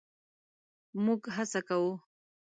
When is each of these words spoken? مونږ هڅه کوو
مونږ 1.03 1.21
هڅه 1.35 1.61
کوو 1.67 1.91